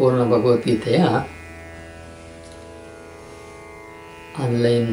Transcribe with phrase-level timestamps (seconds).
[0.00, 0.98] ಸಂಪೂರ್ಣ ಭಗವದ್ಗೀತೆಯ
[4.44, 4.86] ಆನ್ಲೈನ್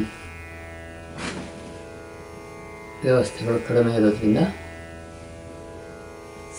[3.02, 4.40] ವ್ಯವಸ್ಥೆಗಳು ಕಡಿಮೆ ಇರೋದ್ರಿಂದ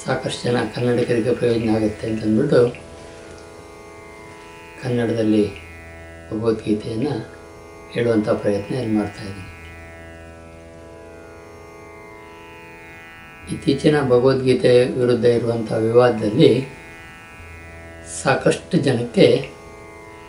[0.02, 2.62] ಸಾಕಷ್ಟು ಜನ ಕನ್ನಡಿಗರಿಗೆ ಪ್ರಯೋಜನ ಆಗುತ್ತೆ ಅಂತ ಅಂದ್ಬಿಟ್ಟು
[4.82, 5.44] ಕನ್ನಡದಲ್ಲಿ
[6.32, 7.14] ಭಗವದ್ಗೀತೆಯನ್ನು
[7.94, 9.46] ಹೇಳುವಂಥ ಪ್ರಯತ್ನ ಇಲ್ಲಿ ಮಾಡ್ತಾ ಇದ್ದೀನಿ.
[13.54, 16.52] ಇತ್ತೀಚಿನ ಭಗವದ್ಗೀತೆ ವಿರುದ್ಧ ಇರುವಂಥ ವಿವಾದದಲ್ಲಿ
[18.24, 19.26] ಸಾಕಷ್ಟು ಜನಕ್ಕೆ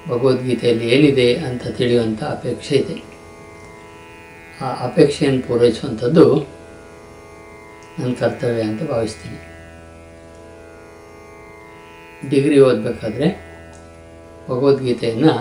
[0.09, 2.97] ಭಗವದ್ಗೀತೆಯಲ್ಲಿ ಏನಿದೆ ಅಂತ ತಿಳಿಯುವಂಥ ಅಪೇಕ್ಷೆ ಇದೆ.
[4.60, 6.24] ಆ ಅಪೇಕ್ಷೆಯನ್ನು ಪೂರೈಸುವಂಥದ್ದು
[7.98, 9.38] ನನ್ನ ಕರ್ತವ್ಯ ಅಂತ ಭಾವಿಸ್ತೀನಿ.
[12.30, 13.28] ಡಿಗ್ರಿ ಓದಬೇಕಾದ್ರೆ
[14.48, 15.33] ಭಗವದ್ಗೀತೆಯನ್ನು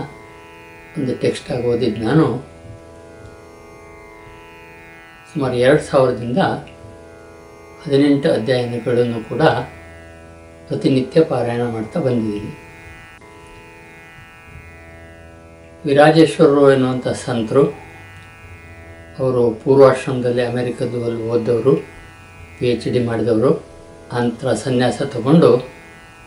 [0.98, 2.26] ಒಂದು ಟೆಕ್ಸ್ಟಾಗಿ ಓದಿದ್ದು ನಾನು
[5.32, 6.38] ಸುಮಾರು ಎರಡು ಸಾವಿರದಿಂದ
[7.82, 9.44] ಹದಿನೆಂಟು ಅಧ್ಯಯನಗಳನ್ನು ಕೂಡ
[10.70, 12.52] ಪ್ರತಿನಿತ್ಯ ಪಾರಾಯಣ ಮಾಡ್ತಾ ಬಂದಿದ್ದೀನಿ
[15.86, 17.64] ವಿರಾಜೇಶ್ವರರು ಎನ್ನುವಂಥ ಸಂತರು,
[19.20, 21.74] ಅವರು ಪೂರ್ವಾಶ್ರಮದಲ್ಲಿ ಅಮೆರಿಕದಲ್ಲಿ ಓದವರು
[22.58, 23.52] ಪಿ ಎಚ್ ಡಿ ಮಾಡಿದವರು
[24.20, 25.50] ಅಂತರ ಸನ್ಯಾಸ ತಗೊಂಡು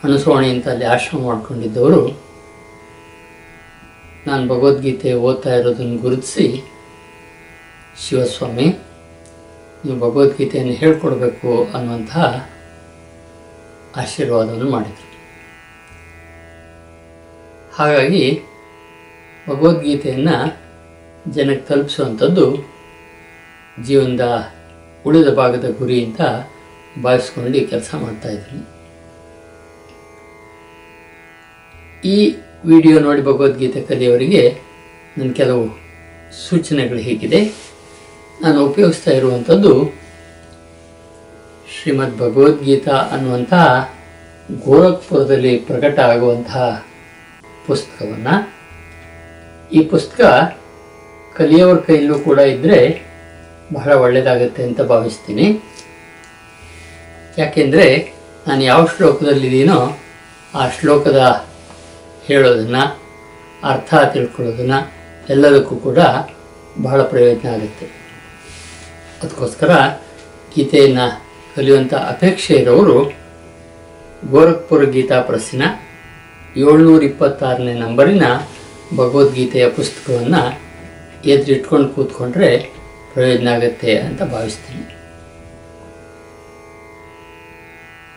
[0.05, 2.03] ಅನುಸರಣೆ ಅಂತ ಅಲ್ಲಿ ಆಶ್ರಮ ಮಾಡ್ಕೊಂಡಿದ್ದವರು.
[4.29, 6.47] ನಾನು ಭಗವದ್ಗೀತೆ ಓದ್ತಾ ಇರೋದನ್ನು ಗುರುತಿಸಿ,
[8.05, 8.67] ಶಿವಸ್ವಾಮಿ,
[9.85, 12.25] ನೀವು ಭಗವದ್ಗೀತೆಯನ್ನು ಹೇಳ್ಕೊಡ್ಬೇಕು ಅನ್ನುವಂತಹ
[13.97, 15.09] ಆಶೀರ್ವಾದವನ್ನು ಮಾಡಿದರು.
[17.75, 18.43] ಹಾಗಾಗಿ
[19.49, 20.37] ಭಗವದ್ಗೀತೆಯನ್ನು
[21.31, 22.47] ಜನಕ್ಕೆ ತಲುಪಿಸುವಂಥದ್ದು
[23.87, 24.53] ಜೀವನದ
[25.07, 26.21] ಉಳಿದ ಭಾಗದ ಗುರಿ ಅಂತ
[27.03, 28.59] ಭಾವಿಸ್ಕೊಂಡು ಈ ಕೆಲಸ ಮಾಡ್ತಾಯಿದ್ರು
[32.05, 34.61] ಈ ವಿಡಿಯೋ ನೋಡಿ ಭಗವದ್ಗೀತೆ ಕಲಿಯವರಿಗೆ
[35.19, 35.65] ನನ್ನ ಕೆಲವು
[36.49, 37.41] ಸೂಚನೆಗಳು ಹೇಗಿದೆ.
[38.43, 40.02] ನಾನು ಉಪಯೋಗಿಸ್ತಾ ಇರುವಂಥದ್ದು
[41.83, 43.63] ಶ್ರೀಮದ್ ಭಗವದ್ಗೀತಾ ಅನ್ನುವಂತಹ
[44.65, 46.67] ಗೋರಖ್ಪುರದಲ್ಲಿ ಪ್ರಕಟ ಆಗುವಂತಹ
[47.69, 48.35] ಪುಸ್ತಕವನ್ನು,
[49.77, 50.21] ಈ ಪುಸ್ತಕ
[51.39, 52.79] ಕಲಿಯವರ ಕೈಯಲ್ಲೂ ಕೂಡ ಇದ್ದರೆ
[53.77, 55.47] ಬಹಳ ಒಳ್ಳೆಯದಾಗುತ್ತೆ ಅಂತ ಭಾವಿಸ್ತೀನಿ.
[57.41, 57.89] ಯಾಕೆಂದರೆ
[58.47, 59.81] ನಾನು ಯಾವ ಶ್ಲೋಕದಲ್ಲಿದ್ದೀನೋ
[60.61, 61.21] ಆ ಶ್ಲೋಕದ
[62.29, 62.85] ಹೇಳೋದನ್ನು,
[63.73, 64.81] ಅರ್ಥ ತಿಳ್ಕೊಳ್ಳೋದನ್ನು
[65.37, 65.99] ಎಲ್ಲದಕ್ಕೂ ಕೂಡ
[66.87, 67.89] ಬಹಳ ಪ್ರಯೋಜನ ಆಗುತ್ತೆ.
[69.19, 69.73] ಅದಕ್ಕೋಸ್ಕರ
[70.55, 71.09] ಗೀತೆಯನ್ನು
[71.57, 73.13] ಕಲಿಯುವಂಥ ಅಪೇಕ್ಷೆ ಇರೋರು
[74.31, 75.63] ಗೋರಖ್ಪುರ ಗೀತಾ ಪ್ರಸಿನ
[76.57, 78.23] ಏಳ್ನೂರ ಇಪ್ಪತ್ತಾರನೇ ನಂಬರಿನ
[78.97, 80.61] ಭಗವದ್ಗೀತೆಯ ಪುಸ್ತಕವನ್ನು
[81.25, 82.59] ಎದುರಿಟ್ಕೊಂಡು ಕೂತ್ಕೊಂಡ್ರೆ
[83.13, 84.99] ಪ್ರಯೋಜನ ಆಗುತ್ತೆ ಅಂತ ಭಾವಿಸ್ತೀನಿ.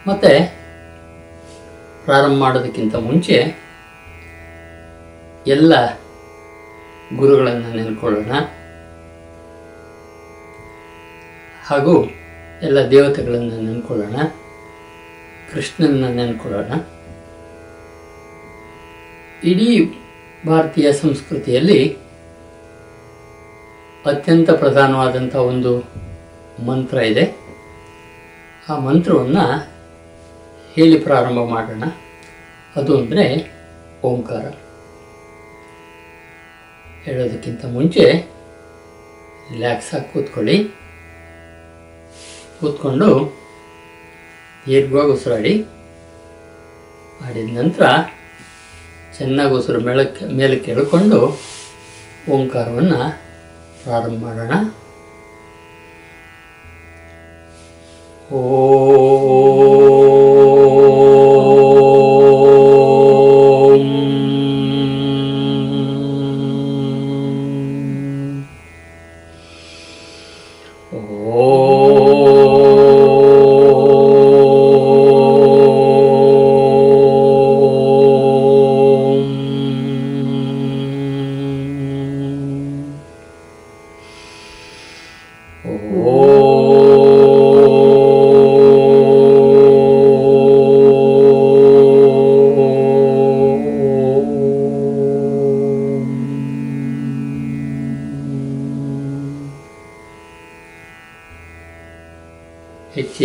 [0.08, 0.32] ಮತ್ತೆ
[2.06, 3.38] ಪ್ರಾರಂಭ ಮಾಡೋದಕ್ಕಿಂತ ಮುಂಚೆ
[5.48, 5.74] ಎಲ್ಲ
[7.16, 8.32] ಗುರುಗಳನ್ನು ನೆನ್ಕೊಳ್ಳೋಣ.
[11.66, 12.25] ಹಾಗೂ
[12.62, 14.16] ಎಲ್ಲ ದೇವತೆಗಳನ್ನು ನೆನ್ಕೊಳ್ಳೋಣ.
[15.54, 16.72] ಕೃಷ್ಣನ ನೆನ್ಕೊಳ್ಳೋಣ.
[19.44, 19.94] ಇಡೀ
[20.48, 21.98] ಭಾರತೀಯ ಸಂಸ್ಕೃತಿಯಲ್ಲಿ
[24.06, 25.80] ಅತ್ಯಂತ ಪ್ರಧಾನವಾದಂಥ ಒಂದು
[26.66, 27.36] ಮಂತ್ರ ಇದೆ.
[28.70, 29.72] ಆ ಮಂತ್ರವನ್ನು
[30.76, 31.84] ಹೇಳಿ ಪ್ರಾರಂಭ ಮಾಡೋಣ.
[32.76, 33.54] ಅದು ಅಂದರೆ
[34.04, 34.54] ಓಂಕಾರ.
[37.04, 38.12] ಹೇಳೋದಕ್ಕಿಂತ ಮುಂಚೆ
[39.52, 40.85] ರಿಲ್ಯಾಕ್ಸ್ ಆಗಿ ಕೂತ್ಕೊಳ್ಳಿ.
[42.66, 43.10] ಕೂತ್ಕೊಂಡು
[44.68, 45.54] ದೀರ್ಘವಾಗಿ ಉಸಿರಾಡಿ
[47.26, 47.84] ಆಡಿದ ನಂತರ
[49.18, 51.20] ಚೆನ್ನಾಗಿ ಉಸಿರು ಮೇಳಕ್ಕೆ ಮೇಲಕ್ಕೆ ಎಳ್ಕೊಂಡು
[52.36, 53.02] ಓಂಕಾರವನ್ನು
[53.84, 54.54] ಪ್ರಾರಂಭ ಮಾಡೋಣ.
[58.38, 59.55] ಓಂ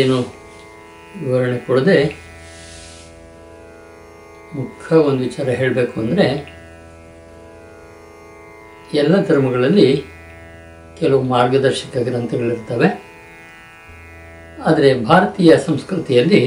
[0.00, 0.20] ಹೆಚ್ಚೇನು
[1.20, 1.97] ವಿವರಣೆ ಕೊಡದೆ
[4.56, 6.26] ಮುಖ್ಯ ಒಂದು ವಿಚಾರ ಹೇಳಬೇಕು ಅಂದರೆ
[8.94, 9.88] ಎಲ್ಲ ಧರ್ಮಗಳಲ್ಲಿ
[11.00, 12.88] ಕೆಲವು ಮಾರ್ಗದರ್ಶಕ ಗ್ರಂಥಗಳಿರ್ತವೆ.
[14.67, 16.43] ಆದರೆ ಭಾರತೀಯ ಸಂಸ್ಕೃತಿಯಲ್ಲಿ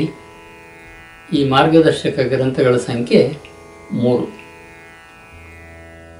[1.33, 3.21] ಈ ಮಾರ್ಗದರ್ಶಕ ಗ್ರಂಥಗಳ ಸಂಖ್ಯೆ
[3.94, 4.27] ಮೂರು.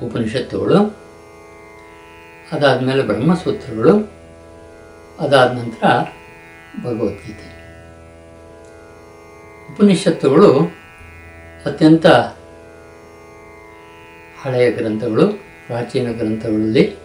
[0.06, 0.80] ಉಪನಿಷತ್ತುಗಳು,
[2.52, 3.96] ಅದಾದಮೇಲೆ ಬ್ರಹ್ಮಸೂತ್ರಗಳು,
[5.20, 5.86] ಅದಾದ ನಂತರ
[6.82, 7.48] ಭಗವದ್ಗೀತೆ.
[9.74, 10.62] ಉಪನಿಷತ್ತುಗಳು
[11.66, 12.08] ಅತ್ಯಂತ
[14.42, 15.28] ಹಳೆಯ ಗ್ರಂಥಗಳು,
[15.68, 16.96] ಪ್ರಾಚೀನ ಗ್ರಂಥಗಳಲ್ಲಿ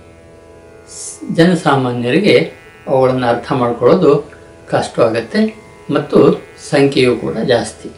[1.35, 2.53] ಜನಸಾಮಾನ್ಯರಿಗೆ
[2.87, 4.31] ಅವುಗಳನ್ನು ಅರ್ಥ ಮಾಡ್ಕೊಳ್ಳೋದು
[4.69, 5.63] ಕಷ್ಟವಾಗತ್ತೆ
[5.95, 7.91] ಮತ್ತು ಸಂಖ್ಯೆಯು ಕೂಡ ಜಾಸ್ತಿ.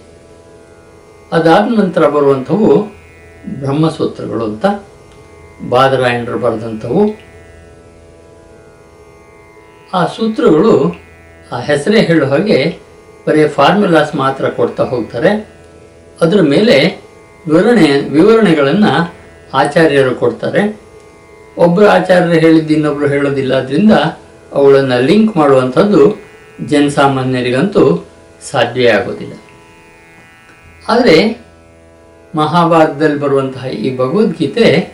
[1.32, 2.84] ಅದಾದ ನಂತರ ಬರುವಂಥವು
[3.58, 4.66] ಬ್ರಹ್ಮಸೂತ್ರಗಳು ಅಂತ,
[5.68, 7.02] ಬಾದರಾಯಣರು ಬರೆದಂಥವು.
[9.94, 11.09] ಆ ಸೂತ್ರಗಳು
[11.52, 12.78] ಆ ಹೆಸರೇ ಹೇಳೋ ಹಾಗೆ
[13.28, 15.48] ಬರೀ ಫಾರ್ಮುಲಾಸ್ ಮಾತ್ರ ಕೊಡ್ತಾ ಹೋಗ್ತಾರೆ.
[16.20, 17.02] ಅದರ ಮೇಲೆ
[17.46, 19.14] ವಿವರಣೆ, ವಿವರಣೆಗಳನ್ನು
[19.54, 20.80] ಆಚಾರ್ಯರು ಕೊಡ್ತಾರೆ.
[21.58, 23.54] ಒಬ್ಬರು ಆಚಾರ್ಯರು ಹೇಳಿದ್ದು ಇನ್ನೊಬ್ರು ಹೇಳೋದಿಲ್ಲ.
[23.54, 23.92] ಅದರಿಂದ
[24.52, 26.22] ಅವುಗಳನ್ನು ಲಿಂಕ್ ಮಾಡುವಂಥದ್ದು
[26.66, 28.08] ಜನಸಾಮಾನ್ಯರಿಗಂತೂ
[28.50, 29.32] ಸಾಧ್ಯವೇ ಆಗೋದಿಲ್ಲ.
[30.88, 31.44] ಆದರೆ
[32.34, 34.92] ಮಹಾಭಾರತದಲ್ಲಿ ಬರುವಂತಹ ಈ ಭಗವದ್ಗೀತೆ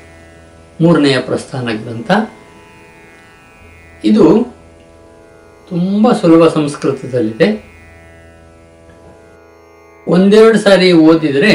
[0.81, 2.11] ಮೂರನೆಯ ಪ್ರಸ್ಥಾನ ಗ್ರಂಥ.
[4.05, 4.56] ಇದು
[5.71, 7.49] ತುಂಬ ಸುಲಭ ಸಂಸ್ಕೃತದಲ್ಲಿದೆ.
[10.07, 11.53] ಒಂದೆರಡು ಸಾರಿ ಓದಿದರೆ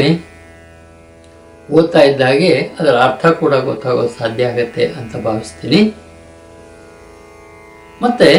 [1.77, 2.49] ಓದ್ತಾ ಇದ್ದಾಗೆ
[2.79, 5.79] ಅದರ ಅರ್ಥ ಕೂಡ ಗೊತ್ತಾಗೋ ಸಾಧ್ಯ ಆಗತ್ತೆ ಅಂತ ಭಾವಿಸ್ತೀನಿ.
[8.01, 8.29] ಮತ್ತೆ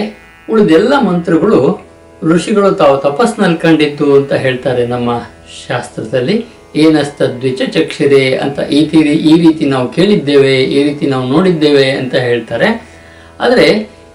[0.52, 1.60] ಉಳಿದೆಲ್ಲ ಮಂತ್ರಗಳು
[2.30, 5.10] ಋಷಿಗಳು ತಾವು ತಪಸ್ನಲ್ಲಿ ಕಂಡಿದ್ದು ಅಂತ ಹೇಳ್ತಾರೆ ನಮ್ಮ
[5.68, 6.36] ಶಾಸ್ತ್ರದಲ್ಲಿ.
[6.82, 12.14] ಏನಸ್ತ ದ್ವಿಚ ಚಕ್ಷಿರೆ ಅಂತ ಈ ತೀರಿ ಈ ರೀತಿ ನಾವು ಕೇಳಿದ್ದೇವೆ, ಈ ರೀತಿ ನಾವು ನೋಡಿದ್ದೇವೆ ಅಂತ
[12.28, 12.68] ಹೇಳ್ತಾರೆ.
[13.44, 13.66] ಆದರೆ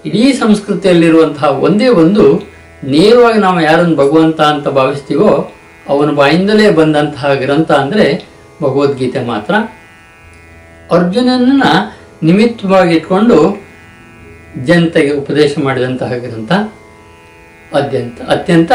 [0.06, 2.42] ಇಡೀ ಸಂಸ್ಕೃತಿಯಲ್ಲಿರುವಂತಹ ಒಂದೇ ಒಂದು
[2.84, 5.52] ನೇರವಾಗಿ ನಾವು ಯಾರನ್ನು ಭಗವಂತ ಅಂತ ಭಾವಿಸ್ತೀವೋ
[5.88, 8.28] ಅವನ ಬಾಯಿಂದಲೇ ಬಂದಂತಹ ಗ್ರಂಥ ಅಂದರೆ
[8.62, 9.54] ಭಗವದ್ಗೀತೆ ಮಾತ್ರ.
[10.90, 11.62] ಅರ್ಜುನನನ್ನ
[12.22, 13.62] ನಿಮಿತ್ತವಾಗಿ ಇಟ್ಕೊಂಡು
[14.64, 16.52] ಜನತೆಗೆ ಉಪದೇಶ ಮಾಡಿದಂತಹ ಗ್ರಂಥ.
[17.74, 18.72] ಅತ್ಯಂತ ಅತ್ಯಂತ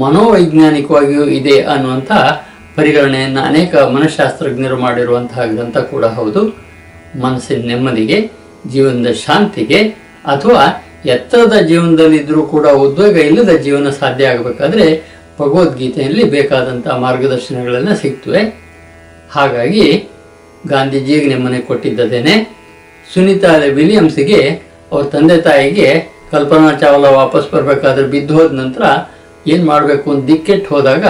[0.00, 2.12] ಮನೋವೈಜ್ಞಾನಿಕವಾಗಿಯೂ ಇದೆ ಅನ್ನುವಂಥ
[2.76, 6.68] ಪರಿಗಣನೆಯನ್ನು ಅನೇಕ ಮನಃಶಾಸ್ತ್ರಜ್ಞರು ಮಾಡಿರುವಂತಹ ಗ್ರಂಥ ಕೂಡ ಹೌದು.
[7.20, 8.30] ಮನಸ್ಸಿನ ನೆಮ್ಮದಿಗೆ,
[8.66, 10.64] ಜೀವನದ ಶಾಂತಿಗೆ ಅಥವಾ
[11.04, 14.86] ಎತ್ತರದ ಜೀವನದಲ್ಲಿದ್ದರೂ ಕೂಡ ಉದ್ವೇಗ ಇಲ್ಲದ ಜೀವನ ಸಾಧ್ಯ ಆಗಬೇಕಾದ್ರೆ
[15.40, 18.42] ಭಗವದ್ಗೀತೆಯಲ್ಲಿ ಬೇಕಾದಂಥ ಮಾರ್ಗದರ್ಶನಗಳನ್ನು ಸಿಗ್ತವೆ.
[19.30, 20.08] ಹಾಗಾಗಿ
[20.66, 22.34] ಗಾಂಧೀಜಿಗೆ ನೆಮ್ಮನೆ ಕೊಟ್ಟಿದ್ದದೇನೆ
[23.14, 24.40] ಸುನೀತಾ ವಿಲಿಯಮ್ಸ್ಗೆ
[24.92, 25.88] ಅವ್ರ ತಂದೆ ತಾಯಿಗೆ
[26.30, 28.82] ಕಲ್ಪನಾ ಚಾವ್ಲಾ ವಾಪಸ್ ಬರಬೇಕಾದ್ರೆ ಬಿದ್ದು ಹೋದ ನಂತರ
[29.46, 31.04] ಏನು ಮಾಡಬೇಕು ಅಂತ ದಿಕ್ಕೆಟ್ಟು ಹೋದಾಗ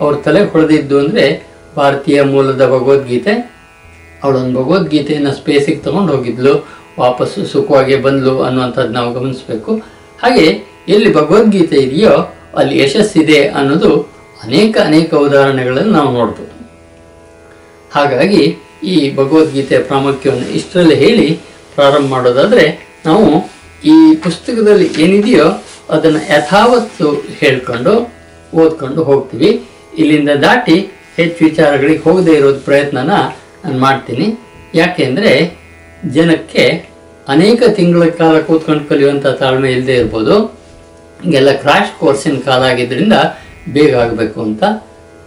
[0.00, 1.24] ಅವ್ರ ತಲೆ ಹೊಡೆದಿದ್ದು ಅಂದರೆ
[1.76, 3.32] ಭಾರತೀಯ ಮೂಲದ ಭಗವದ್ಗೀತೆ.
[4.24, 6.81] ಅವಳೊಂದು ಭಗವದ್ಗೀತೆಯನ್ನು ಸ್ಪೇಸಿಗೆ ತಗೊಂಡು ಹೋಗಿದ್ಲು.
[6.98, 9.72] ವಾಪಸ್ಸು ಸುಖವಾಗಿ ಬಂದ್ಲು ಅನ್ನುವಂಥದ್ದು ನಾವು ಗಮನಿಸಬೇಕು.
[10.22, 10.46] ಹಾಗೆ
[10.88, 12.14] ಎಲ್ಲಿ ಭಗವದ್ಗೀತೆ ಇದೆಯೋ
[12.56, 13.92] ಅಲ್ಲಿ ಯಶಸ್ಸಿದೆ ಅನ್ನೋದು
[14.42, 16.52] ಅನೇಕ ಅನೇಕ ಉದಾಹರಣೆಗಳನ್ನು ನಾವು ನೋಡ್ಬೋದು.
[17.94, 21.40] ಹಾಗಾಗಿ ಈ ಭಗವದ್ಗೀತೆಯ ಪ್ರಾಮುಖ್ಯವನ್ನು ಇಷ್ಟರಲ್ಲಿ ಹೇಳಿ
[21.74, 22.64] ಪ್ರಾರಂಭ ಮಾಡೋದಾದರೆ
[23.06, 23.28] ನಾವು
[23.84, 25.46] ಈ ಪುಸ್ತಕದಲ್ಲಿ ಏನಿದೆಯೋ
[25.90, 27.06] ಅದನ್ನು ಯಥಾವತ್ತು
[27.40, 27.94] ಹೇಳ್ಕೊಂಡು
[28.54, 29.50] ಓದ್ಕೊಂಡು ಹೋಗ್ತೀವಿ.
[29.98, 30.76] ಇಲ್ಲಿಂದ ದಾಟಿ
[31.16, 33.10] ಹೆಚ್ಚು ವಿಚಾರಗಳಿಗೆ ಹೋಗದೇ ಇರೋದು ಪ್ರಯತ್ನನ
[33.64, 34.26] ನಾನು ಮಾಡ್ತೀನಿ.
[34.74, 35.61] ಯಾಕೆಂದರೆ
[36.16, 36.64] ಜನಕ್ಕೆ
[37.34, 40.34] ಅನೇಕ ತಿಂಗಳ ಕಾಲ ಕೂತ್ಕೊಂಡು ಕಲಿಯುವಂಥ ತಾಳ್ಮೆ ಇಲ್ಲದೆ ಇರ್ಬೋದು,
[41.20, 43.16] ಹಿಂಗೆಲ್ಲ ಕ್ರಾಶ್ ಕೋರ್ಸಿನ ಕಾಲ ಆಗಿದ್ದರಿಂದ
[43.74, 44.62] ಬೇಗ ಆಗಬೇಕು ಅಂತ.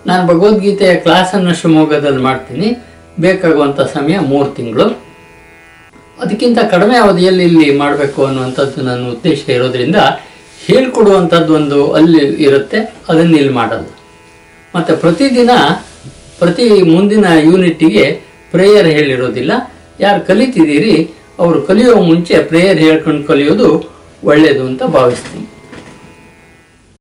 [0.09, 2.69] ನಾನು ಭಗವದ್ಗೀತೆಯ ಕ್ಲಾಸನ್ನು ಶಿವಮೊಗ್ಗದಲ್ಲಿ ಮಾಡ್ತೀನಿ.
[3.25, 4.87] ಬೇಕಾಗುವಂಥ ಸಮಯ ಮೂರು ತಿಂಗಳು.
[6.23, 9.99] ಅದಕ್ಕಿಂತ ಕಡಿಮೆ ಅವಧಿಯಲ್ಲಿ ಇಲ್ಲಿ ಮಾಡಬೇಕು ಅನ್ನುವಂಥದ್ದು ನನ್ನ ಉದ್ದೇಶ ಇರೋದ್ರಿಂದ
[10.67, 12.79] ಹೇಳ್ಕೊಡುವಂಥದ್ದು ಒಂದು ಅಲ್ಲಿ ಇರುತ್ತೆ,
[13.09, 13.87] ಅದನ್ನು ಇಲ್ಲಿ ಮಾಡಲ್ಲ
[14.75, 15.51] ಮತ್ತು ಪ್ರತಿದಿನ,
[16.41, 18.05] ಪ್ರತಿ ಮುಂದಿನ ಯೂನಿಟ್ಟಿಗೆ
[18.53, 19.53] ಪ್ರೇಯರ್ ಹೇಳಿರೋದಿಲ್ಲ.
[19.99, 20.95] ಯಾರು ಕಲಿತಿದ್ದೀರಿ
[21.39, 23.67] ಅವರು ಕಲಿಯೋ ಮುಂಚೆ ಪ್ರೇಯರ್ ಹೇಳ್ಕೊಂಡು ಕಲಿಯೋದು
[24.23, 25.45] ಒಳ್ಳೆಯದು ಅಂತ ಭಾವಿಸ್ತೀನಿ.